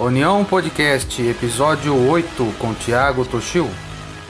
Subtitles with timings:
[0.00, 3.68] União Podcast, episódio 8, com Tiago Toshio.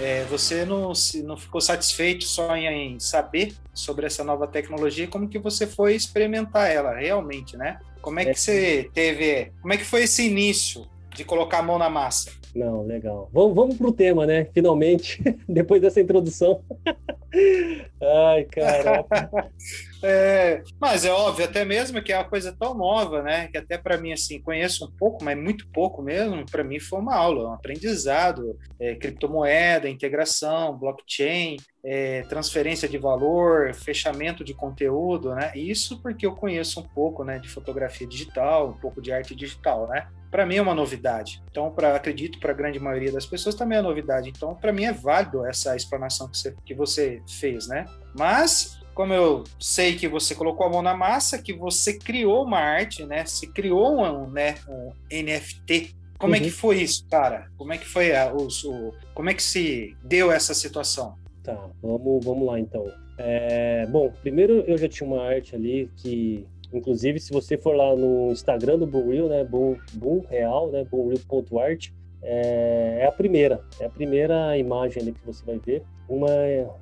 [0.01, 5.07] É, você não, se, não ficou satisfeito só em, em, saber sobre essa nova tecnologia,
[5.07, 7.79] como que você foi experimentar ela realmente, né?
[8.01, 8.35] Como é que é.
[8.35, 10.87] você teve, como é que foi esse início
[11.19, 12.31] de colocar a mão na massa?
[12.55, 13.29] Não, legal.
[13.33, 14.47] Vamos, vamos pro tema, né?
[14.55, 16.63] Finalmente, depois dessa introdução.
[18.01, 19.51] Ai, caraca.
[20.03, 23.49] é, mas é óbvio, até mesmo que é uma coisa tão nova, né?
[23.49, 26.47] Que até para mim, assim, conheço um pouco, mas muito pouco mesmo.
[26.47, 28.57] Para mim foi uma aula, um aprendizado.
[28.81, 35.53] É, criptomoeda, integração, blockchain, é, transferência de valor, fechamento de conteúdo, né?
[35.55, 39.89] Isso porque eu conheço um pouco, né, de fotografia digital, um pouco de arte digital,
[39.89, 40.09] né?
[40.31, 41.43] Para mim é uma novidade.
[41.51, 44.29] Então, para acredito para a grande maioria das pessoas também é novidade.
[44.29, 47.87] Então, para mim é válido essa explanação que você, que você fez, né?
[48.17, 52.59] Mas como eu sei que você colocou a mão na massa, que você criou uma
[52.59, 53.25] arte, né?
[53.25, 55.95] Se criou um, né, um NFT.
[56.19, 56.37] Como uhum.
[56.37, 56.53] é que uhum.
[56.53, 57.49] foi isso, cara?
[57.57, 61.15] Como é que foi a, os, o, como é que se deu essa situação?
[61.45, 62.85] Tá, vamos, vamos lá então.
[63.17, 67.95] É, bom, primeiro eu já tinha uma arte ali que, inclusive, se você for lá
[67.95, 71.91] no Instagram do Boom Real, né, Boom, Boom Real, né, boomreal.art,
[72.23, 75.83] é, é, a primeira, é a primeira imagem que você vai ver.
[76.09, 76.29] Uma,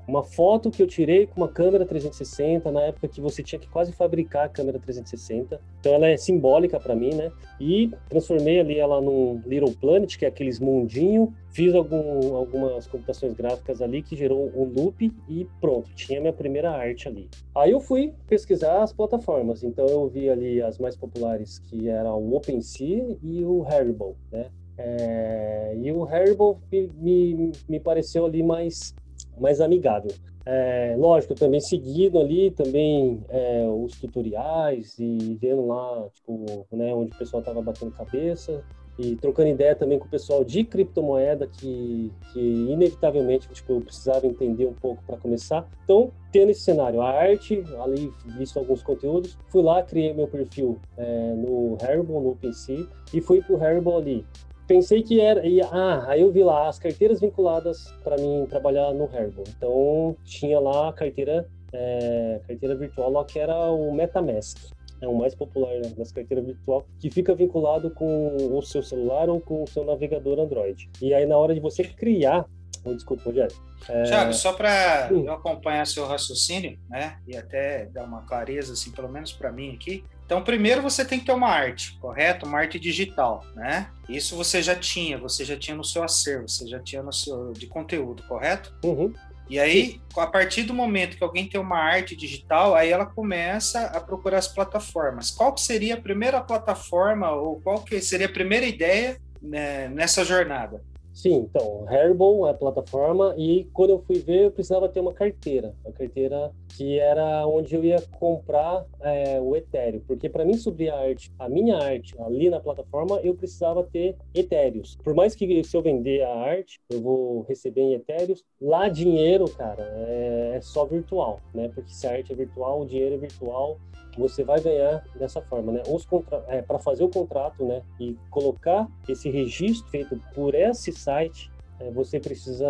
[0.06, 3.68] uma foto que eu tirei com uma câmera 360, na época que você tinha que
[3.68, 5.60] quase fabricar a câmera 360.
[5.80, 7.32] Então ela é simbólica para mim, né?
[7.60, 11.34] E transformei ali ela num Little Planet, que é aqueles mundinho.
[11.50, 16.70] Fiz algum, algumas computações gráficas ali que gerou um loop e pronto, tinha minha primeira
[16.70, 17.28] arte ali.
[17.54, 19.64] Aí eu fui pesquisar as plataformas.
[19.64, 24.50] Então eu vi ali as mais populares, que eram o OpenSea e o Haribo, né?
[24.78, 28.94] É, e o Haribo me, me, me, pareceu ali mais,
[29.38, 30.12] mais amigável.
[30.48, 37.12] É, lógico, também seguindo ali também é, os tutoriais e vendo lá, tipo, né, onde
[37.12, 38.62] o pessoal estava batendo cabeça
[38.96, 44.26] e trocando ideia também com o pessoal de criptomoeda que, que inevitavelmente tipo, eu precisava
[44.26, 45.68] entender um pouco para começar.
[45.84, 50.78] Então, tendo esse cenário, a arte, ali visto alguns conteúdos, fui lá, criei meu perfil
[50.96, 54.24] é, no Haribo, no OpenSea, e fui pro Haribo ali
[54.66, 55.46] pensei que era.
[55.46, 59.44] E, ah, aí eu vi lá as carteiras vinculadas para mim trabalhar no Herbo.
[59.48, 64.74] Então tinha lá a carteira, é, carteira virtual lá que era o MetaMask.
[65.00, 69.28] É o mais popular né, das carteiras virtual, que fica vinculado com o seu celular
[69.28, 70.88] ou com o seu navegador Android.
[71.02, 72.46] E aí, na hora de você criar
[72.86, 73.54] Oh, desculpa, Rogério.
[73.88, 74.04] É...
[74.04, 79.08] Tiago, só para eu acompanhar seu raciocínio, né, e até dar uma clareza, assim, pelo
[79.08, 82.46] menos para mim aqui, então, primeiro você tem que ter uma arte, correto?
[82.46, 83.88] Uma arte digital, né?
[84.08, 87.52] Isso você já tinha, você já tinha no seu acervo, você já tinha no seu
[87.52, 88.74] de conteúdo, correto?
[88.84, 89.14] Uhum.
[89.48, 93.82] E aí, a partir do momento que alguém tem uma arte digital, aí ela começa
[93.82, 95.30] a procurar as plataformas.
[95.30, 100.24] Qual que seria a primeira plataforma ou qual que seria a primeira ideia né, nessa
[100.24, 100.82] jornada?
[101.16, 105.14] Sim, então, Hairball é a plataforma e quando eu fui ver eu precisava ter uma
[105.14, 110.58] carteira, uma carteira que era onde eu ia comprar é, o Ethereum, porque para mim
[110.58, 114.98] subir a arte, a minha arte ali na plataforma, eu precisava ter Ethereums.
[115.02, 119.48] Por mais que se eu vender a arte, eu vou receber em Ethereums, lá dinheiro,
[119.48, 121.70] cara, é, é só virtual, né?
[121.74, 123.78] Porque se a arte é virtual, o dinheiro é virtual,
[124.16, 125.82] você vai ganhar dessa forma, né?
[125.88, 126.44] Os contra...
[126.48, 131.50] é, para fazer o contrato, né, e colocar esse registro feito por esse site,
[131.80, 132.66] é, você precisa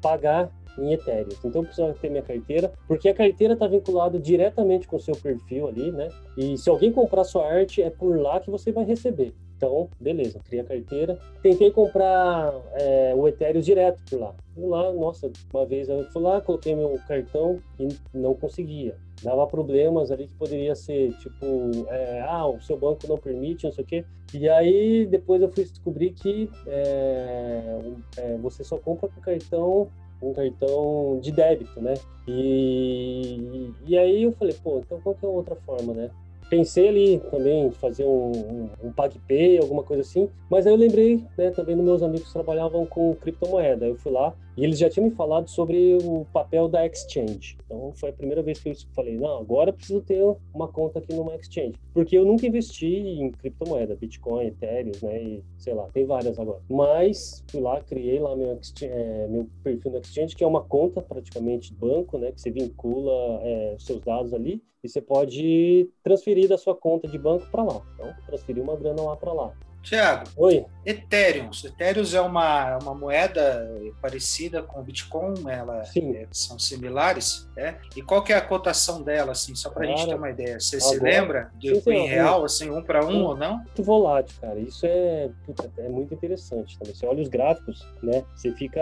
[0.00, 1.28] pagar em Ethereum.
[1.44, 5.68] Então eu ter minha carteira, porque a carteira está vinculada diretamente com o seu perfil
[5.68, 6.08] ali, né?
[6.36, 9.34] E se alguém comprar sua arte, é por lá que você vai receber.
[9.58, 11.18] Então, beleza, criei a carteira.
[11.42, 14.34] Tentei comprar é, o Ethereum direto por lá.
[14.54, 18.96] Fui lá, nossa, uma vez eu fui lá, coloquei meu cartão e não conseguia.
[19.20, 21.44] Dava problemas ali que poderia ser tipo,
[21.88, 24.04] é, ah, o seu banco não permite, não sei o quê.
[24.32, 27.80] E aí depois eu fui descobrir que é,
[28.16, 29.88] é você só compra com cartão
[30.20, 31.94] um cartão de débito, né?
[32.26, 36.10] E, e aí eu falei, pô, então qual que é a outra forma, né?
[36.48, 41.24] Pensei ali também fazer um, um, um PagPay, alguma coisa assim, mas aí eu lembrei
[41.36, 43.86] né, também dos meus amigos que trabalhavam com criptomoeda.
[43.86, 47.56] Eu fui lá e eles já tinham me falado sobre o papel da exchange.
[47.64, 50.20] Então foi a primeira vez que eu falei, não, agora preciso ter
[50.52, 55.44] uma conta aqui numa exchange, porque eu nunca investi em criptomoeda, Bitcoin, Ethereum, né, e
[55.58, 56.60] sei lá, tem várias agora.
[56.68, 61.00] Mas fui lá, criei lá meu, é, meu perfil no exchange, que é uma conta
[61.00, 66.58] praticamente banco, né, que você vincula é, seus dados ali e você pode transferir da
[66.58, 67.80] sua conta de banco para lá.
[67.94, 69.52] Então, transferir uma grana lá para lá.
[69.82, 70.64] Tiago, Oi.
[70.84, 71.50] Ethereum.
[71.64, 73.70] Ethereum é uma, uma moeda
[74.00, 77.78] parecida com o Bitcoin, ela é, são similares, né?
[77.96, 80.60] E qual que é a cotação dela, assim, só para a gente ter uma ideia?
[80.60, 83.58] Você Agora, se lembra de sim, em real, assim, um para um ou não?
[83.58, 84.58] Muito volátil, cara.
[84.58, 86.94] Isso é, puta, é muito interessante também.
[86.94, 88.24] Você olha os gráficos, né?
[88.34, 88.80] Você fica,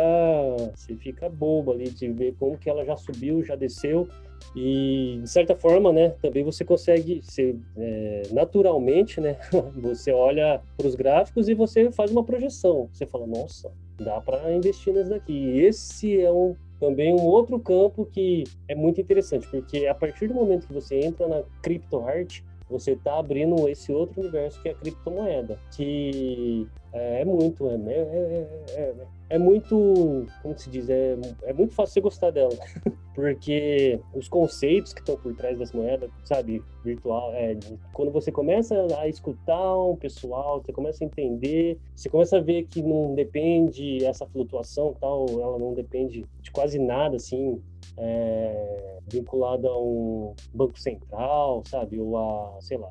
[0.74, 4.08] você fica bobo ali de ver como que ela já subiu, já desceu
[4.54, 9.36] e de certa forma, né, também você consegue, ser, é, naturalmente, né,
[9.76, 12.88] você olha para os gráficos e você faz uma projeção.
[12.92, 15.32] Você fala, nossa, dá para investir nesse daqui.
[15.32, 20.28] E esse é um, também um outro campo que é muito interessante, porque a partir
[20.28, 24.72] do momento que você entra na criptoarte, você está abrindo esse outro universo que é
[24.72, 28.94] a criptomoeda, que é, é muito, é, é, é,
[29.30, 32.56] é, muito, como se diz, é, é muito fácil você gostar dela,
[33.14, 37.56] porque os conceitos que estão por trás das moedas, sabe, virtual, é,
[37.92, 42.64] quando você começa a escutar um pessoal, você começa a entender, você começa a ver
[42.64, 47.60] que não depende essa flutuação tal, ela não depende de quase nada, assim,
[47.98, 52.00] é, vinculada a um banco central, sabe?
[52.00, 52.90] Ou a, sei lá,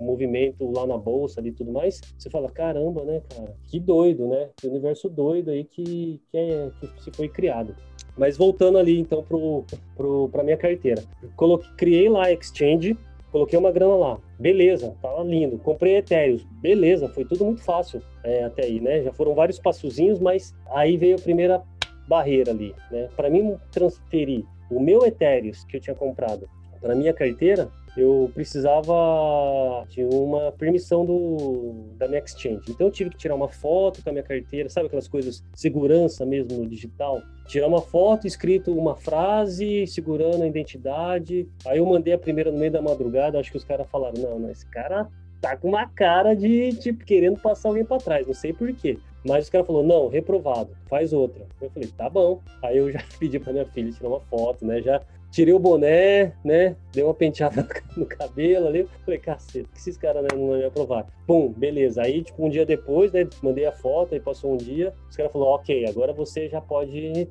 [0.00, 3.54] um movimento lá na bolsa e tudo mais, você fala, caramba, né, cara?
[3.66, 4.48] Que doido, né?
[4.56, 7.76] Que universo doido aí que, que, é, que se foi criado.
[8.16, 9.64] Mas voltando ali, então, pro,
[9.96, 11.02] pro, minha carteira.
[11.36, 12.96] Coloquei, criei lá a Exchange,
[13.30, 14.18] coloquei uma grana lá.
[14.38, 15.58] Beleza, tava lindo.
[15.58, 16.40] Comprei Ethereum.
[16.60, 19.02] Beleza, foi tudo muito fácil é, até aí, né?
[19.02, 21.62] Já foram vários passozinhos, mas aí veio a primeira
[22.10, 23.08] barreira ali, né?
[23.16, 29.84] Para mim transferir o meu Ethereum que eu tinha comprado para minha carteira, eu precisava
[29.88, 32.62] de uma permissão do, da minha exchange.
[32.68, 36.24] Então eu tive que tirar uma foto com a minha carteira, sabe aquelas coisas, segurança
[36.24, 37.20] mesmo no digital?
[37.46, 41.48] Tirar uma foto, escrito uma frase, segurando a identidade.
[41.66, 44.38] Aí eu mandei a primeira no meio da madrugada, acho que os caras falaram, não,
[44.38, 45.08] não, esse cara
[45.40, 48.98] tá com uma cara de, tipo, querendo passar alguém para trás, não sei por quê.
[49.24, 51.46] Mas o cara falou, não, reprovado, faz outra.
[51.60, 52.40] Eu falei, tá bom.
[52.62, 54.80] Aí eu já pedi pra minha filha tirar uma foto, né?
[54.80, 56.76] Já tirei o boné, né?
[56.92, 58.88] Dei uma penteada no cabelo ali.
[59.04, 61.06] Falei, cacete, que esses caras né, não me aprovar.
[61.26, 62.02] Pum, beleza.
[62.02, 63.28] Aí, tipo, um dia depois, né?
[63.42, 64.92] Mandei a foto, aí passou um dia.
[65.08, 67.28] Os caras falaram, ok, agora você já pode,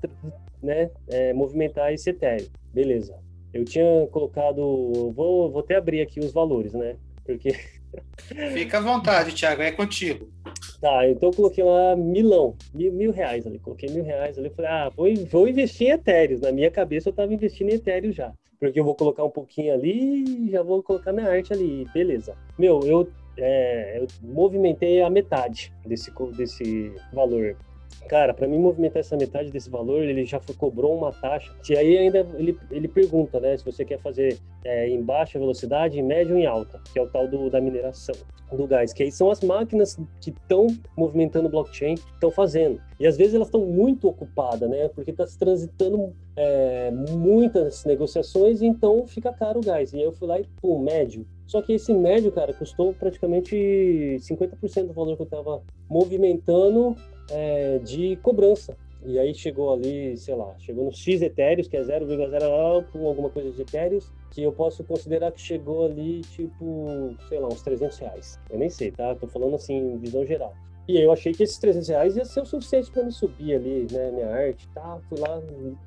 [0.61, 0.91] né?
[1.07, 2.47] É, movimentar esse Ethereum.
[2.73, 3.15] Beleza.
[3.51, 6.95] Eu tinha colocado, vou, vou até abrir aqui os valores, né?
[7.25, 7.55] Porque
[8.53, 10.31] Fica à vontade, Thiago, é contigo.
[10.81, 13.59] Tá, então eu coloquei lá milão, mil, mil reais ali.
[13.59, 14.49] Coloquei mil reais ali.
[14.49, 16.39] Falei, ah, vou, vou investir em Ethereum.
[16.39, 18.33] Na minha cabeça eu tava investindo em Ethereum já.
[18.59, 21.85] Porque eu vou colocar um pouquinho ali e já vou colocar minha arte ali.
[21.93, 22.35] Beleza.
[22.57, 27.55] Meu, eu, é, eu movimentei a metade desse, desse valor.
[28.07, 31.51] Cara, para mim movimentar essa metade desse valor, ele já foi, cobrou uma taxa.
[31.69, 35.99] E aí ainda ele, ele pergunta, né, se você quer fazer é, em baixa velocidade,
[35.99, 38.15] em média ou em alta, que é o tal do, da mineração
[38.51, 40.67] do gás, que aí são as máquinas que estão
[40.97, 42.81] movimentando o blockchain, estão fazendo.
[42.99, 44.87] E às vezes elas estão muito ocupadas, né?
[44.89, 49.93] Porque está se transitando é, muitas negociações, então fica caro o gás.
[49.93, 51.27] E aí eu fui lá e, pô, médio.
[51.45, 53.55] Só que esse médio, cara, custou praticamente
[54.19, 56.95] 50% do valor que eu estava movimentando
[57.31, 58.75] é, de cobrança.
[59.05, 63.49] E aí chegou ali, sei lá, chegou no X etéreos, que é 0,0 alguma coisa
[63.49, 68.39] de etéreos, que eu posso considerar que chegou ali, tipo, sei lá, uns 300 reais.
[68.49, 69.15] Eu nem sei, tá?
[69.15, 70.53] Tô falando assim, visão geral.
[70.87, 73.87] E eu achei que esses 300 reais ia ser o suficiente para me subir ali,
[73.91, 74.99] né, minha arte, tá?
[75.07, 75.41] Fui lá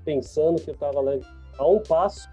[0.05, 1.13] pensando que eu tava lá
[1.59, 2.31] a um passo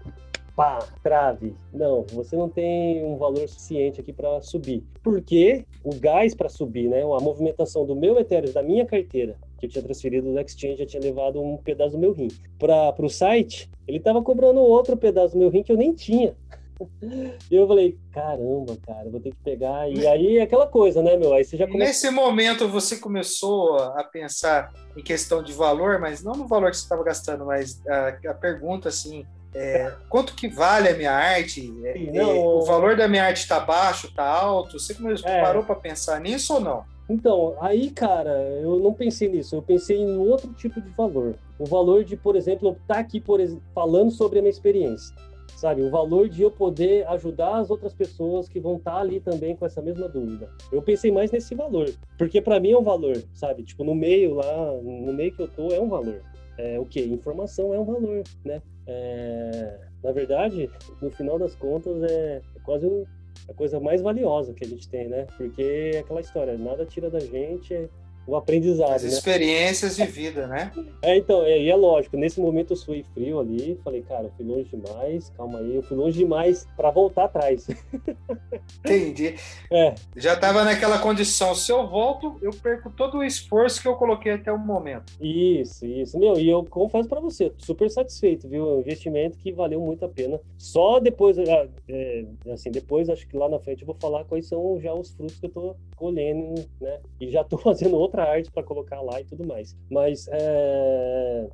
[0.60, 1.56] pá, trave.
[1.72, 4.84] Não, você não tem um valor suficiente aqui para subir.
[5.02, 9.64] Porque o gás para subir, né, a movimentação do meu Ethereum, da minha carteira, que
[9.64, 12.28] eu tinha transferido do Exchange, já tinha levado um pedaço do meu rim.
[12.58, 16.36] Para o site, ele estava cobrando outro pedaço do meu rim que eu nem tinha.
[17.50, 19.86] E eu falei, caramba, cara, vou ter que pegar.
[19.90, 21.34] E aí é aquela coisa, né, meu?
[21.34, 21.90] Aí você já começa...
[21.90, 26.78] Nesse momento você começou a pensar em questão de valor, mas não no valor que
[26.78, 31.72] você estava gastando, mas a, a pergunta assim, é, quanto que vale a minha arte?
[31.84, 34.78] É, não, o valor da minha arte está baixo, está alto?
[34.78, 35.42] Você é.
[35.42, 36.84] parou para pensar nisso ou não?
[37.08, 38.30] Então, aí, cara,
[38.62, 39.56] eu não pensei nisso.
[39.56, 41.34] Eu pensei em outro tipo de valor.
[41.58, 43.40] O valor de, por exemplo, estar tá aqui por,
[43.74, 45.14] falando sobre a minha experiência.
[45.56, 45.82] Sabe?
[45.82, 49.56] O valor de eu poder ajudar as outras pessoas que vão estar tá ali também
[49.56, 50.48] com essa mesma dúvida.
[50.70, 51.92] Eu pensei mais nesse valor.
[52.16, 53.64] Porque para mim é um valor, sabe?
[53.64, 56.22] Tipo, no meio lá, no meio que eu tô, é um valor.
[56.60, 57.00] É, o que?
[57.00, 58.60] Informação é um valor, né?
[58.86, 63.06] É, na verdade, no final das contas, é, é quase um,
[63.48, 65.26] a coisa mais valiosa que a gente tem, né?
[65.38, 67.88] Porque é aquela história, nada tira da gente
[68.26, 68.94] o aprendizado.
[68.94, 69.08] As né?
[69.08, 70.72] experiências de vida, né?
[71.02, 74.32] É, então, é, e é lógico, nesse momento eu fui frio ali, falei, cara, eu
[74.36, 77.66] fui longe demais, calma aí, eu fui longe demais para voltar atrás.
[78.80, 79.34] Entendi.
[79.70, 79.94] É.
[80.16, 84.32] Já estava naquela condição, se eu volto, eu perco todo o esforço que eu coloquei
[84.32, 85.12] até o momento.
[85.20, 86.18] Isso, isso.
[86.18, 88.68] Meu, e eu confesso para você, super satisfeito, viu?
[88.68, 90.40] É um investimento que valeu muito a pena.
[90.58, 91.68] Só depois, é,
[92.52, 95.38] assim, depois acho que lá na frente eu vou falar quais são já os frutos
[95.38, 97.00] que eu tô colhendo, né?
[97.20, 99.76] E já tô fazendo outra arte para colocar lá e tudo mais.
[99.88, 101.48] Mas, é...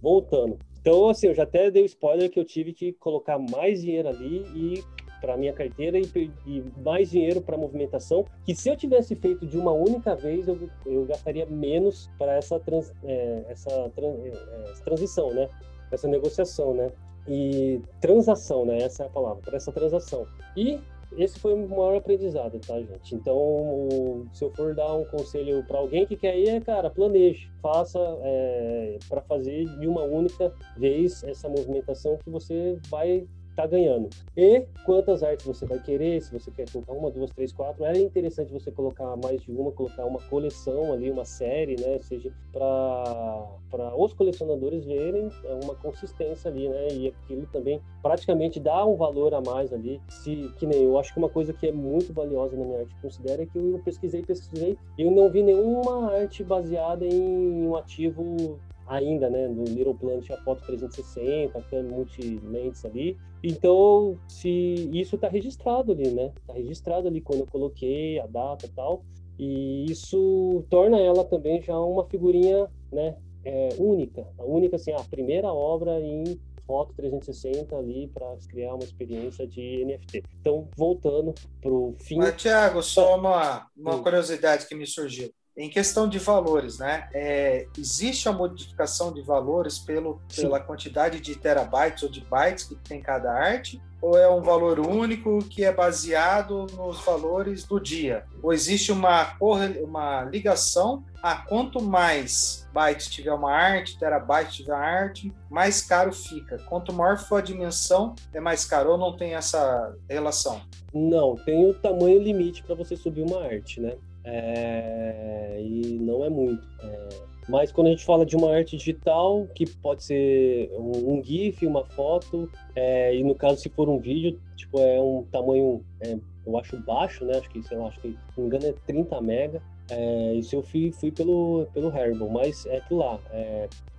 [0.00, 0.58] voltando.
[0.80, 4.08] Então, assim, eu já até dei o spoiler que eu tive que colocar mais dinheiro
[4.08, 4.84] ali e
[5.20, 9.58] para minha carteira e, e mais dinheiro para movimentação, que se eu tivesse feito de
[9.58, 14.84] uma única vez, eu, eu gastaria menos para essa, trans, é, essa, trans, é, essa
[14.84, 15.48] transição, né?
[15.90, 16.90] Essa negociação, né?
[17.26, 18.78] E transação, né?
[18.78, 20.26] Essa é a palavra, para essa transação.
[20.56, 20.78] E
[21.16, 23.14] esse foi o maior aprendizado, tá, gente?
[23.14, 27.50] Então, se eu for dar um conselho para alguém que quer ir, é, cara, planeje,
[27.62, 33.26] faça é, para fazer de uma única vez essa movimentação que você vai
[33.58, 34.08] está ganhando.
[34.36, 37.98] E quantas artes você vai querer, se você quer colocar uma, duas, três, quatro, é
[37.98, 41.94] interessante você colocar mais de uma, colocar uma coleção ali, uma série, né?
[41.94, 45.28] Ou seja, para os colecionadores verem
[45.64, 46.88] uma consistência ali, né?
[46.92, 50.00] E aquilo também praticamente dá um valor a mais ali.
[50.08, 52.94] Se, que nem eu acho que uma coisa que é muito valiosa na minha arte,
[53.02, 58.58] considero, é que eu pesquisei, pesquisei, eu não vi nenhuma arte baseada em um ativo
[58.88, 59.46] ainda, né?
[59.48, 63.16] No Little Planet a foto 360, a multi-lentes ali.
[63.42, 66.32] Então, se isso está registrado ali, né?
[66.40, 69.04] Está registrado ali quando eu coloquei a data e tal.
[69.38, 73.16] E isso torna ela também já uma figurinha, né?
[73.44, 78.84] É, única, a única assim, a primeira obra em foto 360 ali para criar uma
[78.84, 80.22] experiência de NFT.
[80.40, 82.18] Então, voltando para o fim.
[82.18, 85.32] Mas, Thiago, só uma, uma curiosidade que me surgiu.
[85.58, 87.08] Em questão de valores, né?
[87.12, 92.76] É, existe a modificação de valores pelo, pela quantidade de terabytes ou de bytes que
[92.76, 93.82] tem cada arte?
[94.00, 98.24] Ou é um valor único que é baseado nos valores do dia?
[98.40, 105.34] Ou existe uma, uma ligação a quanto mais bytes tiver uma arte, terabyte tiver arte,
[105.50, 106.58] mais caro fica.
[106.68, 108.92] Quanto maior for a dimensão, é mais caro.
[108.92, 110.62] Ou não tem essa relação?
[110.94, 113.96] Não, tem o tamanho limite para você subir uma arte, né?
[114.24, 116.66] É, e não é muito.
[116.82, 117.08] É,
[117.48, 121.66] mas quando a gente fala de uma arte digital, que pode ser um, um GIF,
[121.66, 126.18] uma foto, é, e no caso, se for um vídeo, tipo, é um tamanho, é,
[126.46, 127.38] eu acho baixo, né?
[127.38, 129.62] Acho que, sei lá, acho que, se não me engano, é 30 mega.
[129.90, 133.18] É, isso eu fui, fui pelo, pelo Haribo, mas é que lá.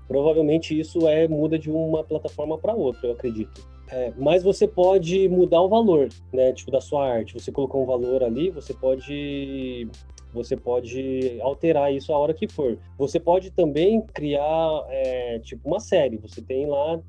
[0.10, 3.64] Provavelmente isso é muda de uma plataforma para outra, eu acredito.
[3.92, 6.52] É, mas você pode mudar o valor, né?
[6.52, 7.36] Tipo, da sua arte.
[7.36, 9.88] Você colocou um valor ali, você pode
[10.34, 12.80] você pode alterar isso a hora que for.
[12.98, 16.18] Você pode também criar, é, tipo, uma série.
[16.18, 17.00] Você tem lá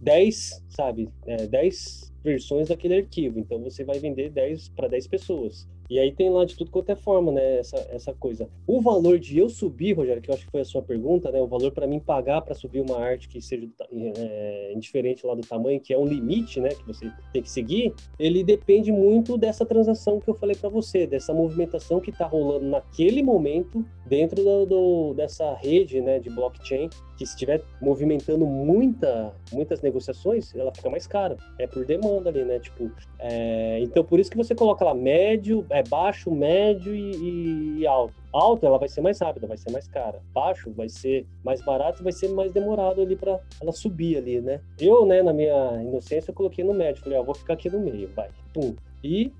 [0.00, 3.38] 10, sabe, é, 10 versões daquele arquivo.
[3.38, 5.66] Então, você vai vender 10 para 10 pessoas.
[5.90, 7.58] E aí tem lá de tudo quanto é forma, né?
[7.58, 8.48] Essa, essa coisa.
[8.64, 11.42] O valor de eu subir, Rogério, que eu acho que foi a sua pergunta, né?
[11.42, 15.40] O valor para mim pagar para subir uma arte que seja é, indiferente lá do
[15.40, 16.68] tamanho, que é um limite, né?
[16.68, 21.08] Que você tem que seguir, ele depende muito dessa transação que eu falei para você,
[21.08, 26.20] dessa movimentação que está rolando naquele momento dentro do, do, dessa rede, né?
[26.20, 31.36] De blockchain, que se estiver movimentando muita, muitas negociações, ela fica mais cara.
[31.58, 32.60] É por demanda ali, né?
[32.60, 32.90] Tipo,
[33.22, 38.14] é, então por isso que você coloca lá médio, é baixo, médio e, e, alto.
[38.32, 40.22] Alto ela vai ser mais rápida, vai ser mais cara.
[40.32, 44.60] Baixo vai ser mais barato, vai ser mais demorado ali para ela subir ali, né?
[44.78, 47.80] Eu, né, na minha inocência, eu coloquei no médio, falei, ó, vou ficar aqui no
[47.80, 48.30] meio, vai.
[48.54, 48.74] Pum.
[49.04, 49.32] E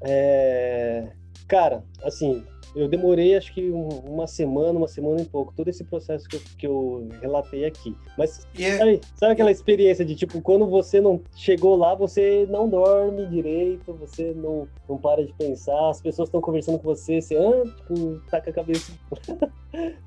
[0.00, 1.12] é...
[1.46, 2.44] cara, assim,
[2.74, 6.40] eu demorei acho que uma semana, uma semana e pouco, todo esse processo que eu,
[6.58, 7.96] que eu relatei aqui.
[8.16, 8.76] Mas yeah.
[8.76, 13.26] É sabe, sabe, aquela experiência de tipo, quando você não chegou lá, você não dorme
[13.26, 17.64] direito, você não, não para de pensar, as pessoas estão conversando com você, você ah,
[17.76, 18.92] tipo, tá com a cabeça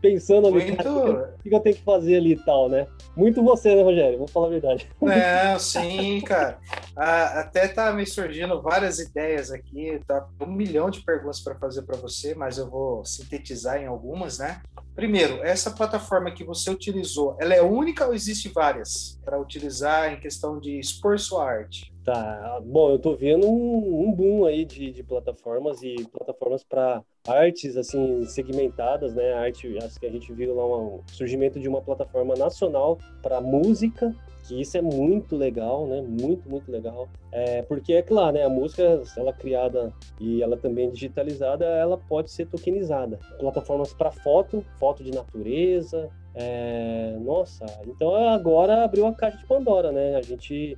[0.01, 0.89] pensando ali, Muito...
[0.89, 2.87] o que eu tenho que fazer ali e tal, né?
[3.15, 4.17] Muito você, né, Rogério?
[4.17, 4.89] Vou falar a verdade.
[4.99, 6.57] Não, sim, cara.
[6.95, 11.83] Ah, até tá me surgindo várias ideias aqui, tá um milhão de perguntas para fazer
[11.83, 14.61] para você, mas eu vou sintetizar em algumas, né?
[14.95, 20.19] Primeiro, essa plataforma que você utilizou, ela é única ou existe várias para utilizar em
[20.19, 21.91] questão de expor sua arte?
[22.03, 27.03] Tá, bom, eu tô vendo um, um boom aí de, de plataformas e plataformas para
[27.27, 29.33] artes assim segmentadas, né?
[29.33, 34.15] Arte, acho que a gente viu lá um surgimento de uma plataforma nacional para música
[34.43, 36.01] que isso é muito legal, né?
[36.01, 37.07] Muito, muito legal.
[37.31, 38.43] É, porque é claro, né?
[38.43, 43.19] A música, ela é criada e ela também digitalizada, ela pode ser tokenizada.
[43.39, 46.09] Plataformas para foto, foto de natureza.
[46.33, 50.15] É, nossa, então agora abriu a caixa de Pandora, né?
[50.15, 50.77] A gente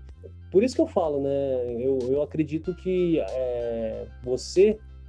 [0.52, 1.76] por isso que eu falo, né?
[1.80, 4.06] Eu, eu acredito que é,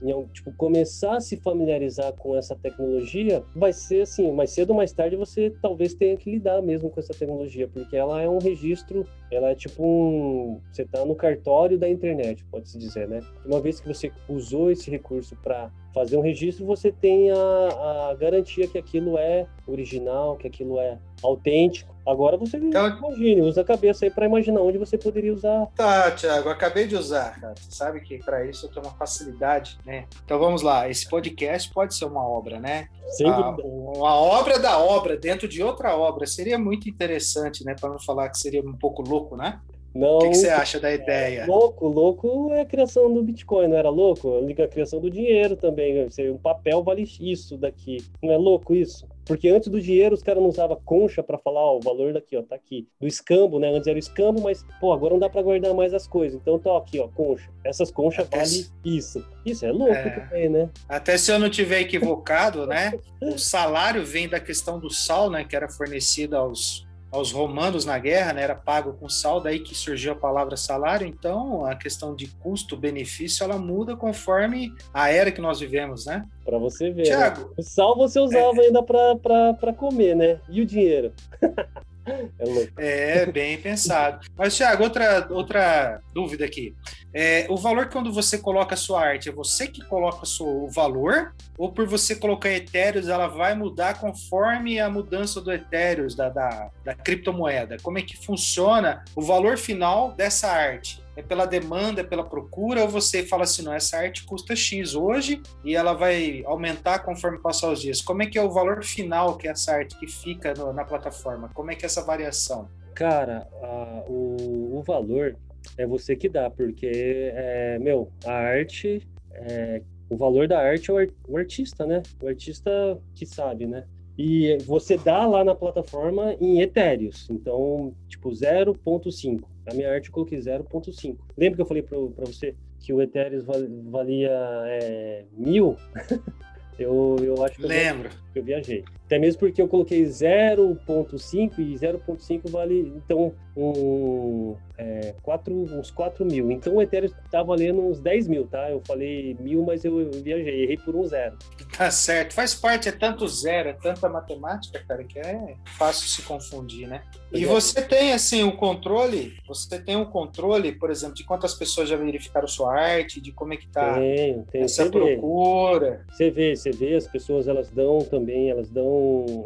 [0.04, 4.76] você tipo, começar a se familiarizar com essa tecnologia, vai ser assim, mais cedo ou
[4.76, 8.38] mais tarde você talvez tenha que lidar mesmo com essa tecnologia, porque ela é um
[8.38, 13.20] registro, ela é tipo um, você está no cartório da internet, pode se dizer, né?
[13.46, 18.14] Uma vez que você usou esse recurso para fazer um registro, você tem a, a,
[18.18, 21.94] garantia que aquilo é original, que aquilo é autêntico.
[22.06, 25.66] Agora você então, imagine, usa a cabeça aí para imaginar onde você poderia usar.
[25.74, 27.54] Tá, Thiago, acabei de usar, cara.
[27.56, 30.04] Você sabe que para isso eu tenho uma facilidade, né?
[30.22, 32.88] Então vamos lá, esse podcast pode ser uma obra, né?
[33.08, 36.26] Sem a, uma obra da obra dentro de outra obra.
[36.26, 37.74] Seria muito interessante, né?
[37.80, 39.60] Para não falar que seria um pouco louco, né?
[39.94, 41.46] Não, o que, que, você acha da ideia?
[41.46, 44.32] Louco, louco é a criação do Bitcoin, não era louco?
[44.38, 46.08] A criação do dinheiro também.
[46.30, 47.98] Um papel vale isso daqui.
[48.20, 49.06] Não é louco isso?
[49.24, 52.36] Porque antes do dinheiro, os caras não usavam concha para falar, ó, o valor daqui,
[52.36, 52.86] ó, tá aqui.
[53.00, 53.68] Do escambo, né?
[53.68, 56.38] Antes era o escambo, mas, pô, agora não dá para guardar mais as coisas.
[56.40, 57.48] Então tá aqui, ó, concha.
[57.64, 58.70] Essas conchas valem se...
[58.84, 59.24] isso.
[59.46, 60.10] Isso é louco é...
[60.10, 60.68] também, né?
[60.88, 62.92] Até se eu não tiver equivocado, né?
[63.22, 65.44] O salário vem da questão do sal, né?
[65.44, 69.74] Que era fornecido aos aos romanos na guerra, né, era pago com sal, daí que
[69.74, 71.06] surgiu a palavra salário.
[71.06, 76.24] Então, a questão de custo-benefício ela muda conforme a era que nós vivemos, né?
[76.44, 77.04] Para você ver.
[77.04, 77.16] Né?
[77.16, 77.54] Tiago, né?
[77.56, 78.66] O sal você usava é...
[78.66, 80.40] ainda para comer, né?
[80.48, 81.12] E o dinheiro?
[82.38, 82.72] É, louco.
[82.76, 84.26] é bem pensado.
[84.36, 86.74] Mas, Thiago, outra, outra dúvida aqui.
[87.12, 91.34] É, o valor quando você coloca a sua arte, é você que coloca o valor?
[91.56, 96.70] Ou por você colocar Ethereum, ela vai mudar conforme a mudança do Ethereum, da, da,
[96.84, 97.76] da criptomoeda?
[97.82, 101.03] Como é que funciona o valor final dessa arte?
[101.16, 104.94] É pela demanda, é pela procura, ou você fala assim, não, essa arte custa X
[104.94, 108.00] hoje e ela vai aumentar conforme passar os dias.
[108.00, 110.84] Como é que é o valor final que é essa arte que fica no, na
[110.84, 111.50] plataforma?
[111.54, 112.68] Como é que é essa variação?
[112.94, 115.36] Cara, a, o, o valor
[115.76, 116.90] é você que dá, porque,
[117.34, 119.02] é, meu, a arte,
[119.32, 120.94] é, o valor da arte é
[121.28, 122.02] o, artista, né?
[122.20, 122.70] O artista
[123.14, 123.84] que sabe, né?
[124.16, 129.42] E você dá lá na plataforma em etéreos, então, tipo, 0.5.
[129.66, 131.16] A minha arte eu coloquei 0.5.
[131.36, 133.42] Lembra que eu falei para você que o Ethereum
[133.90, 134.30] valia
[134.66, 135.76] é, mil?
[136.78, 138.10] eu, eu acho que Lembro.
[138.34, 138.84] Eu, eu viajei.
[139.14, 146.24] Até mesmo porque eu coloquei 0.5 e 0.5 vale, então, um, é, quatro, uns 4
[146.26, 146.50] mil.
[146.50, 148.68] Então o Ethereum tá valendo uns 10 mil, tá?
[148.70, 151.36] Eu falei mil, mas eu, viajei, errei por um zero.
[151.76, 156.22] Tá certo, faz parte, é tanto zero, é tanta matemática, cara, que é fácil se
[156.22, 157.02] confundir, né?
[157.32, 161.88] E você tem, assim, o controle, você tem um controle, por exemplo, de quantas pessoas
[161.88, 166.04] já verificaram sua arte, de como é que tá tem, tem, essa procura.
[166.08, 168.86] Você vê, você vê, as pessoas, elas dão também, elas dão,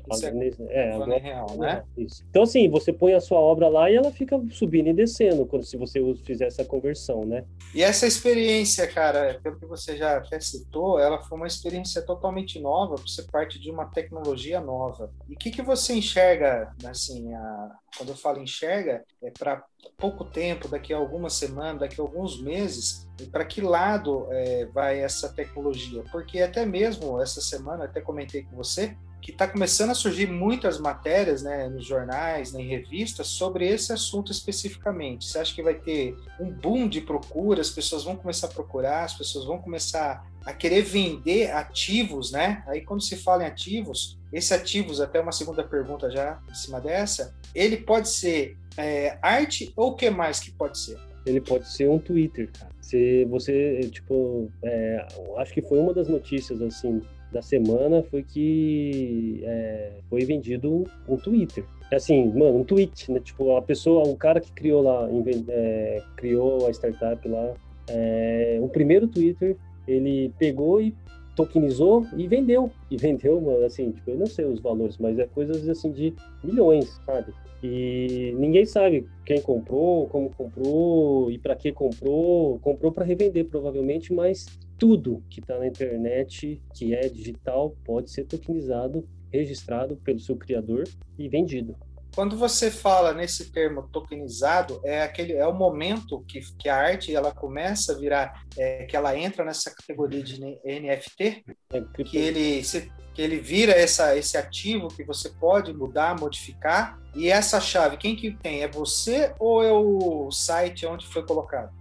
[0.69, 1.83] É, é agora, em real, né?
[1.97, 2.23] Isso.
[2.29, 5.63] Então, assim, você põe a sua obra lá e ela fica subindo e descendo quando
[5.63, 7.43] se você fizer essa conversão, né?
[7.75, 12.57] E essa experiência, cara, pelo que você já até citou, ela foi uma experiência totalmente
[12.59, 15.11] nova, você parte de uma tecnologia nova.
[15.27, 17.71] E o que, que você enxerga, assim, a...
[17.97, 19.63] quando eu falo enxerga, é para
[19.97, 24.99] pouco tempo, daqui a algumas semanas, daqui a alguns meses, para que lado é, vai
[24.99, 26.03] essa tecnologia?
[26.11, 28.95] Porque até mesmo essa semana, até comentei com você,
[29.27, 33.91] que está começando a surgir muitas matérias né, nos jornais, né, em revistas, sobre esse
[33.91, 35.25] assunto especificamente.
[35.25, 39.03] Você acha que vai ter um boom de procura, as pessoas vão começar a procurar,
[39.03, 42.63] as pessoas vão começar a querer vender ativos, né?
[42.67, 46.79] Aí quando se fala em ativos, esse ativos, até uma segunda pergunta já em cima
[46.79, 50.97] dessa, ele pode ser é, arte ou o que mais que pode ser?
[51.25, 52.71] Ele pode ser um Twitter, cara.
[52.79, 57.01] Se você, tipo, é, acho que foi uma das notícias, assim,
[57.37, 61.63] da semana foi que é, foi vendido um Twitter.
[61.93, 63.19] Assim, mano, um tweet, né?
[63.19, 65.07] Tipo, a pessoa, o cara que criou lá,
[65.49, 67.53] é, criou a startup lá,
[67.89, 69.55] É, o primeiro Twitter,
[69.87, 70.93] ele pegou e
[71.37, 72.69] tokenizou e vendeu.
[72.91, 76.13] E vendeu, mano, assim, tipo, eu não sei os valores, mas é coisas assim de
[76.43, 77.31] milhões, sabe?
[77.63, 82.59] E ninguém sabe quem comprou, como comprou e para que comprou.
[82.59, 84.45] Comprou para revender, provavelmente, mas
[84.77, 90.87] tudo que está na internet, que é digital, pode ser tokenizado, registrado pelo seu criador
[91.17, 91.75] e vendido.
[92.15, 97.15] Quando você fala nesse termo tokenizado, é aquele é o momento que, que a arte
[97.15, 102.63] ela começa a virar, é, que ela entra nessa categoria de NFT, é, que ele
[102.63, 106.99] se, que ele vira essa, esse ativo que você pode mudar, modificar.
[107.15, 108.63] E essa chave, quem que tem?
[108.63, 111.71] É você ou é o site onde foi colocado?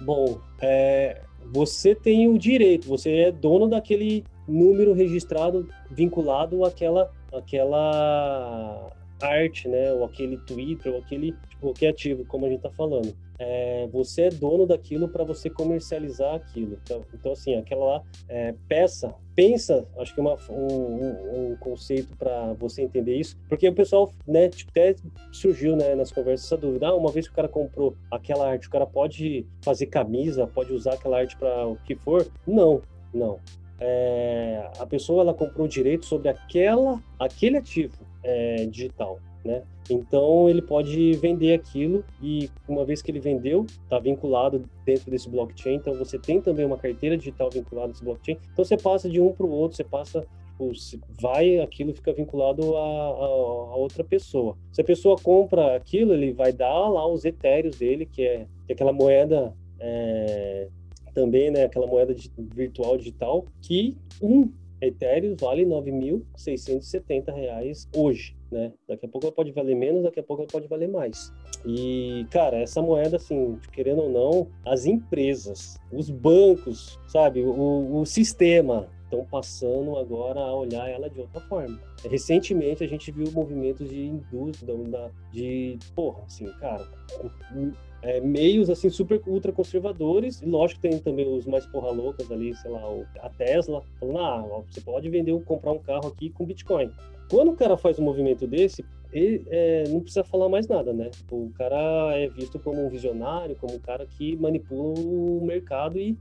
[0.00, 8.90] Bom, é, você tem o direito, você é dono daquele número registrado vinculado àquela, àquela
[9.20, 13.14] arte, né, ou aquele Twitter, ou aquele tipo, qualquer ativo, como a gente está falando.
[13.38, 16.78] É, você é dono daquilo para você comercializar aquilo.
[16.82, 22.52] Então, então assim, aquela lá, é, peça, pensa, acho que é um, um, conceito para
[22.54, 24.96] você entender isso, porque o pessoal, né, tipo, até
[25.30, 28.66] surgiu, né, nas conversas essa dúvida, ah, uma vez que o cara comprou aquela arte,
[28.66, 32.26] o cara pode fazer camisa, pode usar aquela arte para o que for?
[32.46, 32.82] Não,
[33.14, 33.38] não.
[33.80, 39.62] É, a pessoa ela comprou direito sobre aquela, aquele ativo é, digital, né?
[39.90, 45.28] Então ele pode vender aquilo e uma vez que ele vendeu, está vinculado dentro desse
[45.28, 45.76] blockchain.
[45.76, 48.38] Então você tem também uma carteira digital vinculada nesse blockchain.
[48.52, 50.26] Então você passa de um para o outro, você passa
[50.58, 54.56] tipo, vai, aquilo fica vinculado a, a, a, outra pessoa.
[54.72, 58.72] Se a pessoa compra aquilo, ele vai dar lá os etéreos dele, que é, que
[58.72, 60.68] é aquela moeda é,
[61.14, 68.72] também, né, aquela moeda virtual digital, que um Ethereum vale R$ 9.670 hoje, né?
[68.88, 71.32] Daqui a pouco ela pode valer menos, daqui a pouco ela pode valer mais.
[71.66, 78.06] E, cara, essa moeda, assim, querendo ou não, as empresas, os bancos, sabe, o, o
[78.06, 81.80] sistema estão passando agora a olhar ela de outra forma.
[82.08, 84.76] Recentemente a gente viu movimentos de indústria,
[85.32, 86.86] de, porra, assim, cara,
[88.02, 92.54] é, meios assim super ultra conservadores e lógico tem também os mais porra loucas ali
[92.54, 92.80] sei lá
[93.20, 96.90] a Tesla falando ah você pode vender comprar um carro aqui com Bitcoin.
[97.30, 101.10] Quando o cara faz um movimento desse ele é, não precisa falar mais nada né?
[101.30, 106.16] O cara é visto como um visionário como um cara que manipula o mercado e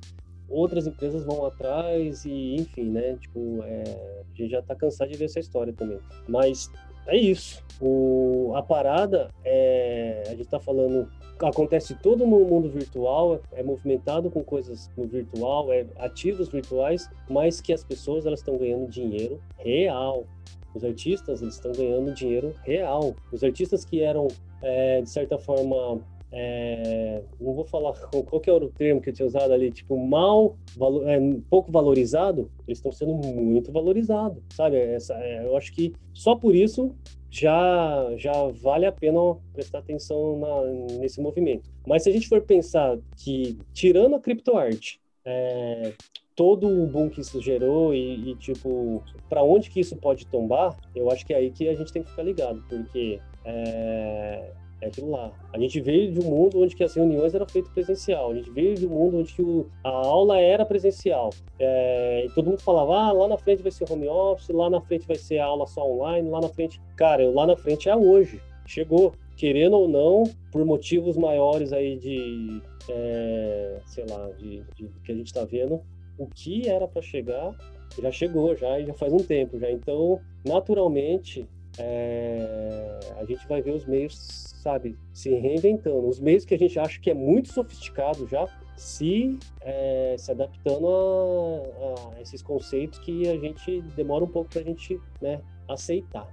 [0.50, 3.18] outras empresas vão atrás e enfim né?
[3.22, 3.84] Tipo é,
[4.22, 6.00] a gente já tá cansado de ver essa história também.
[6.28, 6.72] Mas
[7.08, 7.64] é isso.
[7.80, 11.08] O, a parada é a gente tá falando
[11.46, 17.62] acontece todo no mundo virtual, é movimentado com coisas no virtual, é ativos virtuais, mas
[17.62, 20.26] que as pessoas elas estão ganhando dinheiro real.
[20.74, 23.16] Os artistas eles estão ganhando dinheiro real.
[23.32, 24.28] Os artistas que eram
[24.62, 29.14] é, de certa forma é, não vou falar qual que era o termo que eu
[29.14, 30.58] tinha usado ali, tipo, mal,
[31.06, 31.20] é,
[31.50, 34.78] pouco valorizado, eles estão sendo muito valorizados, sabe?
[34.78, 36.94] Essa, é, eu acho que só por isso
[37.30, 39.20] já, já vale a pena
[39.54, 41.70] prestar atenção na, nesse movimento.
[41.86, 45.94] Mas se a gente for pensar que, tirando a criptoarte, é,
[46.36, 50.78] todo o boom que isso gerou e, e tipo, para onde que isso pode tombar,
[50.96, 54.88] eu acho que é aí que a gente tem que ficar ligado, porque é, é
[54.88, 55.32] aquilo lá.
[55.54, 58.32] A gente veio de um mundo onde que as reuniões eram feitas presencial.
[58.32, 61.32] A gente veio de um mundo onde o, a aula era presencial.
[61.60, 64.82] É, e todo mundo falava, ah, lá na frente vai ser home office, lá na
[64.82, 66.80] frente vai ser aula só online, lá na frente...
[66.96, 68.42] Cara, lá na frente é hoje.
[68.66, 69.14] Chegou.
[69.36, 72.60] Querendo ou não, por motivos maiores aí de,
[72.90, 75.80] é, sei lá, de, de, que a gente está vendo,
[76.18, 77.56] o que era para chegar
[78.02, 79.72] já chegou já e já faz um tempo já.
[79.72, 81.48] Então, naturalmente,
[81.80, 86.08] é, a gente vai ver os meios sabe, se reinventando.
[86.08, 90.88] Os meios que a gente acha que é muito sofisticado já, se, é, se adaptando
[90.88, 96.28] a, a, esses conceitos que a gente demora um pouco para a gente né, aceitar.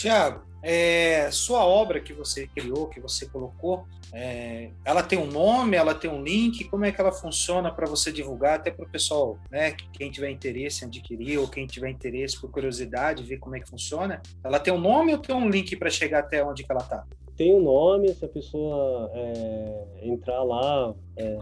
[0.00, 5.76] Tiago, é, sua obra que você criou, que você colocou, é, ela tem um nome,
[5.76, 8.88] ela tem um link, como é que ela funciona para você divulgar, até para o
[8.88, 13.56] pessoal, né, quem tiver interesse em adquirir ou quem tiver interesse por curiosidade, ver como
[13.56, 16.64] é que funciona, ela tem um nome ou tem um link para chegar até onde
[16.64, 17.04] que ela está?
[17.36, 21.38] tem o um nome, se a pessoa é, entrar lá, é,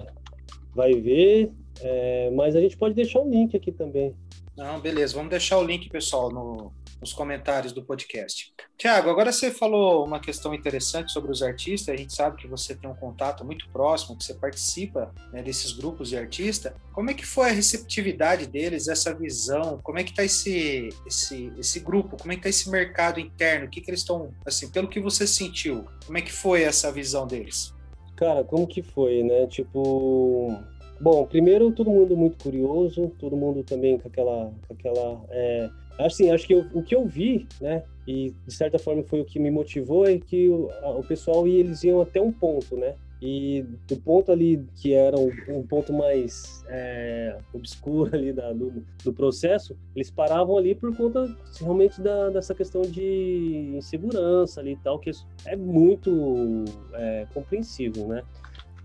[0.73, 4.15] vai ver, é, mas a gente pode deixar o link aqui também.
[4.57, 8.53] Não, beleza, vamos deixar o link, pessoal, no, nos comentários do podcast.
[8.77, 11.95] Tiago, agora você falou uma questão interessante sobre os artistas.
[11.95, 15.73] A gente sabe que você tem um contato muito próximo, que você participa né, desses
[15.73, 16.73] grupos de artistas.
[16.93, 19.79] Como é que foi a receptividade deles, essa visão?
[19.83, 22.17] Como é que está esse, esse, esse grupo?
[22.17, 23.67] Como é que está esse mercado interno?
[23.67, 26.91] O que, que eles estão, assim, pelo que você sentiu, como é que foi essa
[26.91, 27.75] visão deles?
[28.17, 29.47] Cara, como que foi, né?
[29.47, 30.59] Tipo,
[31.01, 36.31] Bom, primeiro todo mundo muito curioso, todo mundo também com aquela, com aquela, é, assim,
[36.31, 39.39] acho que eu, o que eu vi, né, e de certa forma foi o que
[39.39, 43.97] me motivou é que o, o pessoal eles iam até um ponto, né, e do
[43.97, 49.77] ponto ali que era um, um ponto mais é, obscuro ali da, do, do, processo,
[49.95, 55.11] eles paravam ali por conta realmente da, dessa questão de insegurança ali e tal, que
[55.47, 58.23] é muito é, compreensível, né?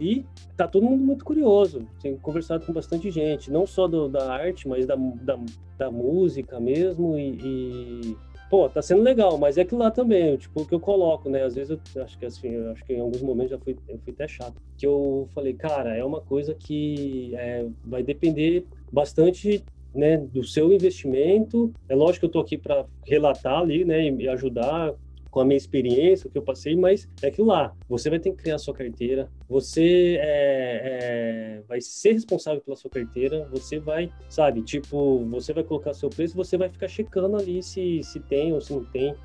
[0.03, 0.25] E
[0.57, 1.87] tá todo mundo muito curioso.
[2.01, 5.39] Tenho conversado com bastante gente, não só do, da arte, mas da, da,
[5.77, 8.17] da música mesmo e, e
[8.49, 11.43] pô, tá sendo legal, mas é que lá também, tipo, o que eu coloco, né?
[11.43, 13.97] Às vezes eu acho que assim, eu acho que em alguns momentos já fui, eu
[13.99, 14.55] fui até chato.
[14.77, 19.63] Que eu falei, cara, é uma coisa que é, vai depender bastante
[19.95, 21.71] né, do seu investimento.
[21.87, 24.93] É lógico que eu tô aqui para relatar ali, né, e ajudar
[25.33, 27.73] com a minha experiência, o que eu passei, mas é aquilo lá.
[27.89, 32.77] Você vai ter que criar a sua carteira, você é, é, vai ser responsável pela
[32.77, 37.35] sua carteira, você vai, sabe, tipo, você vai colocar seu preço, você vai ficar checando
[37.35, 39.15] ali se, se tem ou se não tem.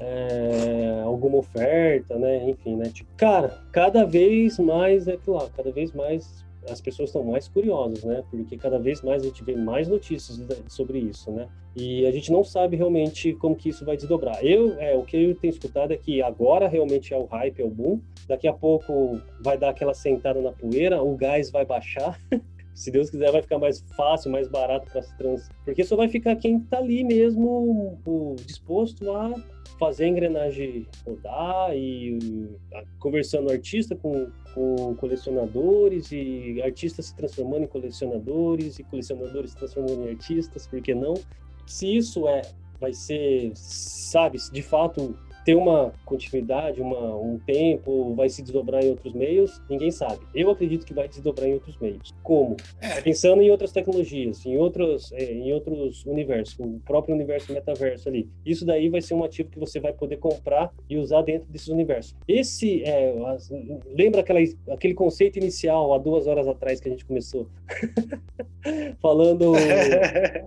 [0.00, 2.48] É, alguma oferta, né?
[2.48, 2.88] Enfim, né?
[2.88, 7.48] Tipo, cara, cada vez mais é aquilo lá, cada vez mais as pessoas estão mais
[7.48, 8.22] curiosas, né?
[8.30, 11.48] Porque cada vez mais a gente vê mais notícias sobre isso, né?
[11.76, 14.44] E a gente não sabe realmente como que isso vai desdobrar.
[14.44, 17.64] Eu, é, o que eu tenho escutado é que agora realmente é o hype, é
[17.64, 18.00] o boom.
[18.26, 22.18] Daqui a pouco vai dar aquela sentada na poeira, o gás vai baixar.
[22.78, 25.48] se Deus quiser, vai ficar mais fácil, mais barato para se trans.
[25.64, 27.98] Porque só vai ficar quem está ali mesmo
[28.46, 29.34] disposto a
[29.80, 32.18] fazer a engrenagem rodar e
[33.00, 40.06] conversando artista com, com colecionadores e artistas se transformando em colecionadores e colecionadores se transformando
[40.06, 41.14] em artistas, por que não?
[41.66, 42.42] Se isso é
[42.80, 48.90] vai ser, sabe, de fato ter uma continuidade, uma, um tempo, vai se desdobrar em
[48.90, 50.20] outros meios, ninguém sabe.
[50.34, 52.14] Eu acredito que vai desdobrar em outros meios.
[52.22, 52.54] Como?
[52.82, 53.00] É.
[53.00, 58.28] Pensando em outras tecnologias, em outros, é, em outros universos, o próprio universo metaverso ali.
[58.44, 61.68] Isso daí vai ser um ativo que você vai poder comprar e usar dentro desses
[61.68, 62.14] universos.
[62.28, 63.14] Esse, é,
[63.86, 67.48] lembra aquela, aquele conceito inicial, há duas horas atrás que a gente começou?
[69.00, 69.54] Falando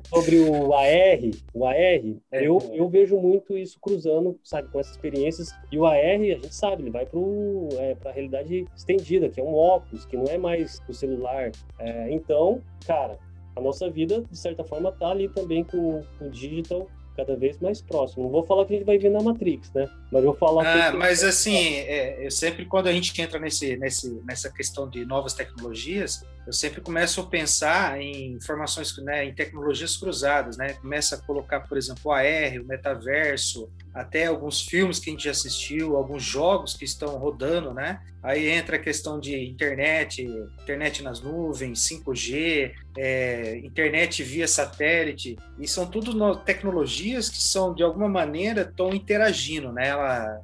[0.08, 1.20] sobre o AR,
[1.56, 2.02] o AR, é.
[2.34, 5.54] eu, eu vejo muito isso cruzando, sabe, com essa experiências.
[5.72, 7.20] E o AR, a gente sabe, ele vai para
[7.80, 11.52] é, a realidade estendida, que é um óculos, que não é mais o celular.
[11.80, 13.18] É, então, cara,
[13.56, 17.60] a nossa vida, de certa forma, tá ali também com, com o digital cada vez
[17.60, 18.24] mais próximo.
[18.24, 19.90] Não vou falar que a gente vai vir na Matrix, né?
[20.12, 20.66] Mas vou falar.
[20.66, 25.06] Ah, mas assim, é, eu sempre quando a gente entra nesse, nesse, nessa questão de
[25.06, 30.74] novas tecnologias, eu sempre começo a pensar em informações, né, em tecnologias cruzadas, né?
[30.74, 35.30] Começa a colocar, por exemplo, o AR, o metaverso, até alguns filmes que a gente
[35.30, 38.00] assistiu, alguns jogos que estão rodando, né?
[38.24, 40.24] Aí entra a questão de internet,
[40.62, 47.84] internet nas nuvens, 5G, é, internet via satélite, e são tudo tecnologias que são de
[47.84, 49.90] alguma maneira estão interagindo, né?
[49.90, 50.40] Ela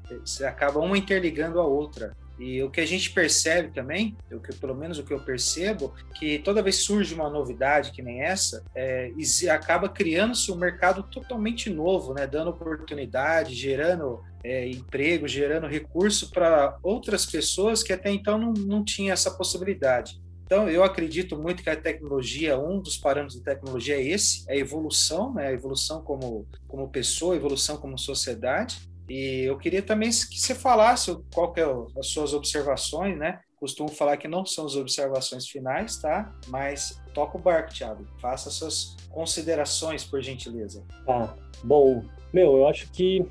[0.45, 2.15] acaba uma interligando a outra.
[2.39, 5.93] E o que a gente percebe também, o que, pelo menos o que eu percebo,
[6.15, 9.11] que toda vez surge uma novidade que nem essa, é,
[9.51, 12.27] acaba criando-se um mercado totalmente novo, né?
[12.27, 18.83] dando oportunidade, gerando é, emprego, gerando recurso para outras pessoas que até então não, não
[18.83, 20.21] tinham essa possibilidade.
[20.47, 24.53] Então, eu acredito muito que a tecnologia, um dos parâmetros da tecnologia é esse, é
[24.53, 25.47] a evolução, né?
[25.47, 30.53] a evolução como, como pessoa, a evolução como sociedade, e eu queria também que você
[30.53, 31.65] falasse qual que é
[31.97, 33.39] as suas observações, né?
[33.55, 36.31] Costumo falar que não são as observações finais, tá?
[36.47, 38.05] Mas toca o barco, Thiago.
[38.21, 40.83] Faça suas considerações, por gentileza.
[41.05, 41.35] Tá.
[41.63, 43.25] Bom, meu, eu acho que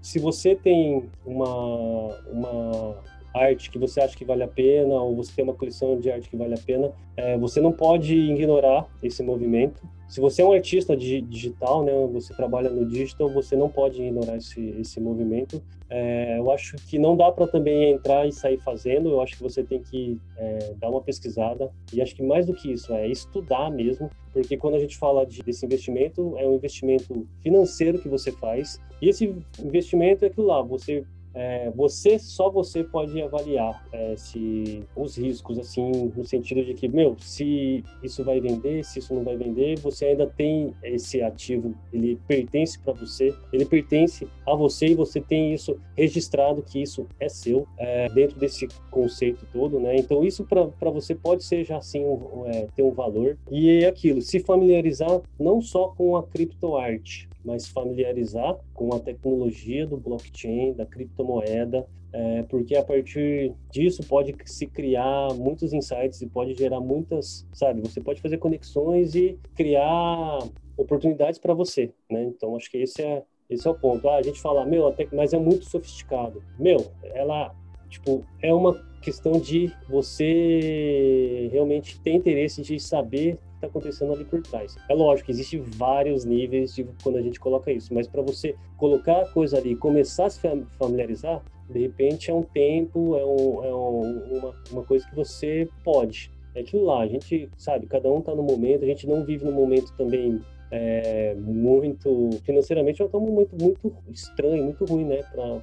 [0.00, 3.02] se você tem uma, uma
[3.36, 6.28] arte que você acha que vale a pena, ou você tem uma coleção de arte
[6.28, 10.52] que vale a pena, é, você não pode ignorar esse movimento se você é um
[10.52, 15.60] artista digital, né, você trabalha no digital, você não pode ignorar esse, esse movimento.
[15.90, 19.42] É, eu acho que não dá para também entrar e sair fazendo, eu acho que
[19.42, 21.72] você tem que é, dar uma pesquisada.
[21.92, 25.26] E acho que mais do que isso, é estudar mesmo, porque quando a gente fala
[25.26, 28.80] de, desse investimento, é um investimento financeiro que você faz.
[29.02, 31.04] E esse investimento é aquilo lá, você
[31.36, 36.88] é, você só você pode avaliar é, se os riscos assim no sentido de que
[36.88, 41.74] meu se isso vai vender se isso não vai vender você ainda tem esse ativo
[41.92, 47.06] ele pertence para você ele pertence a você e você tem isso registrado que isso
[47.20, 49.96] é seu é, dentro desse conceito todo né?
[49.96, 53.36] Então isso para você pode ser já assim um, é, ter um valor.
[53.50, 59.86] E é aquilo se familiarizar não só com a criptoarte mas familiarizar com a tecnologia
[59.86, 66.26] do blockchain, da criptomoeda é, porque a partir disso pode se criar muitos insights e
[66.26, 67.82] pode gerar muitas, sabe?
[67.82, 70.38] Você pode fazer conexões e criar
[70.78, 72.24] oportunidades para você, né?
[72.24, 74.08] Então acho que esse é esse é o ponto.
[74.08, 76.42] Ah, a gente fala, meu, até, mas é muito sofisticado.
[76.58, 77.54] Meu, ela,
[77.88, 84.40] tipo, é uma questão de você realmente ter interesse de saber está acontecendo ali por
[84.42, 84.76] trás.
[84.88, 89.22] É lógico, existem vários níveis de quando a gente coloca isso, mas para você colocar
[89.22, 90.40] a coisa ali e começar a se
[90.78, 95.68] familiarizar, de repente é um tempo, é, um, é um, uma, uma coisa que você
[95.82, 96.30] pode.
[96.54, 99.44] É aquilo lá, a gente sabe, cada um está no momento, a gente não vive
[99.44, 100.40] no momento também
[100.70, 105.60] é, muito financeiramente é um momento muito estranho, muito ruim, né, para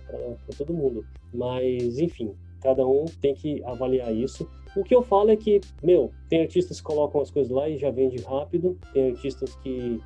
[0.58, 1.06] todo mundo.
[1.34, 4.48] Mas enfim, cada um tem que avaliar isso.
[4.76, 7.78] O que eu falo é que, meu, tem artistas que colocam as coisas lá e
[7.78, 10.02] já vende rápido, tem artistas que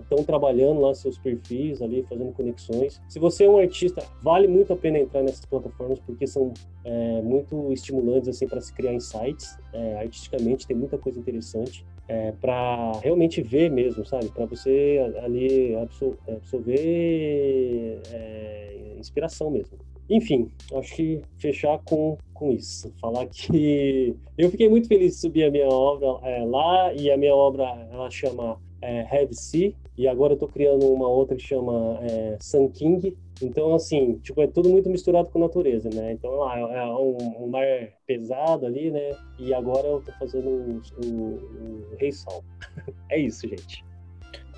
[0.00, 3.00] estão é, trabalhando lá seus perfis ali, fazendo conexões.
[3.08, 7.20] Se você é um artista, vale muito a pena entrar nessas plataformas porque são é,
[7.20, 9.58] muito estimulantes assim para se criar insights.
[9.74, 11.84] É, artisticamente tem muita coisa interessante.
[12.08, 14.28] É, para realmente ver mesmo, sabe?
[14.28, 19.76] Para você ali absorver é, inspiração mesmo.
[20.08, 22.92] Enfim, acho que fechar com, com isso.
[23.00, 27.16] Falar que eu fiquei muito feliz de subir a minha obra é, lá e a
[27.16, 31.42] minha obra ela chama é, Have Sea e agora eu tô criando uma outra que
[31.42, 33.16] chama é, Sun King.
[33.42, 36.12] Então, assim, tipo, é tudo muito misturado com natureza, né?
[36.12, 37.66] Então, lá, é um, um mar
[38.06, 39.14] pesado ali, né?
[39.38, 42.44] E agora eu tô fazendo o, o, o Rei Sol.
[43.10, 43.84] é isso, gente.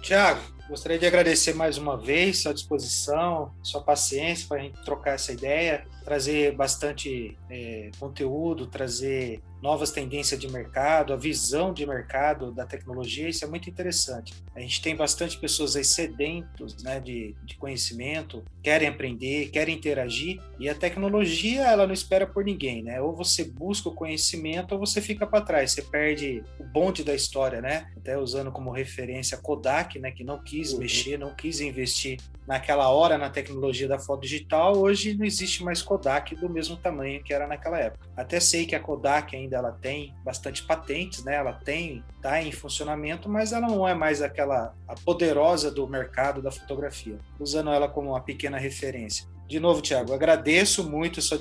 [0.03, 5.15] Tiago, gostaria de agradecer mais uma vez sua disposição, sua paciência para a gente trocar
[5.15, 12.51] essa ideia, trazer bastante é, conteúdo, trazer novas tendências de mercado, a visão de mercado
[12.51, 14.33] da tecnologia, isso é muito interessante.
[14.55, 20.41] A gente tem bastante pessoas aí sedentos né, de, de conhecimento, querem aprender, querem interagir,
[20.59, 23.03] e a tecnologia ela não espera por ninguém, né?
[23.03, 27.15] Ou você busca o conhecimento ou você fica para trás, você perde o bonde da
[27.15, 27.91] história, né?
[27.97, 30.79] Até usando como referência a Kodak, né, que não quis uhum.
[30.79, 35.83] mexer, não quis investir naquela hora na tecnologia da foto digital, hoje não existe mais
[35.83, 35.98] Kodak
[36.37, 38.09] do mesmo tamanho que era naquela época.
[38.17, 41.37] Até sei que a Kodak ainda ela tem bastante patentes, né?
[41.37, 46.41] Ela tem tá em funcionamento, mas ela não é mais aquela a poderosa do mercado
[46.43, 47.19] da fotografia.
[47.39, 49.27] Usando ela como uma pequena referência.
[49.47, 51.39] De novo, Tiago, agradeço muito a sua,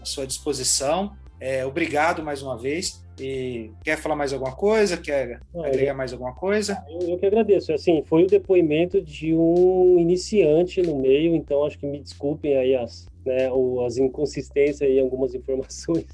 [0.00, 1.16] a sua disposição.
[1.40, 3.02] É, obrigado mais uma vez.
[3.20, 4.96] E quer falar mais alguma coisa?
[4.96, 6.84] Quer agregar mais alguma coisa?
[6.88, 7.72] Eu, eu que agradeço.
[7.72, 12.76] Assim, foi o depoimento de um iniciante no meio, então acho que me desculpem aí
[12.76, 16.06] as, né, ou as inconsistências em algumas informações,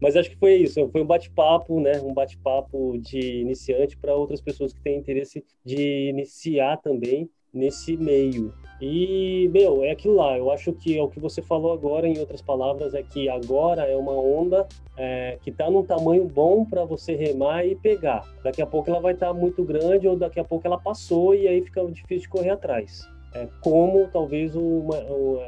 [0.00, 0.88] mas acho que foi isso.
[0.88, 6.08] Foi um bate-papo, né, um bate-papo de iniciante para outras pessoas que têm interesse de
[6.08, 8.52] iniciar também nesse meio.
[8.80, 10.36] E, meu, é aquilo lá.
[10.36, 13.82] Eu acho que é o que você falou agora, em outras palavras, é que agora
[13.82, 18.26] é uma onda é, que está num tamanho bom para você remar e pegar.
[18.42, 21.34] Daqui a pouco ela vai estar tá muito grande ou daqui a pouco ela passou
[21.34, 23.08] e aí fica difícil de correr atrás.
[23.34, 25.46] É, como talvez uma, uma,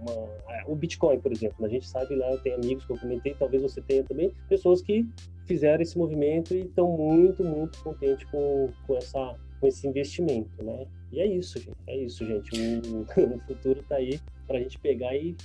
[0.00, 1.64] uma, é, o Bitcoin, por exemplo.
[1.64, 4.80] A gente sabe lá, eu tenho amigos que eu comentei, talvez você tenha também, pessoas
[4.80, 5.06] que
[5.46, 10.86] fizeram esse movimento e estão muito, muito contentes com, com essa com esse investimento, né?
[11.12, 11.76] E é isso, gente.
[11.86, 12.50] É isso, gente.
[12.88, 13.02] O,
[13.36, 15.36] o futuro está aí para a gente pegar e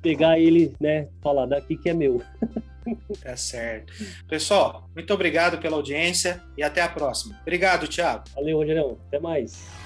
[0.00, 1.08] pegar ele, né?
[1.20, 2.22] Falar daqui que é meu.
[3.22, 3.92] Tá certo.
[4.26, 7.38] Pessoal, muito obrigado pela audiência e até a próxima.
[7.42, 8.24] Obrigado, Thiago.
[8.34, 8.98] Valeu, Rogerão.
[9.06, 9.81] Até mais.